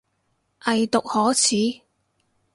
[0.61, 1.83] 偽毒可恥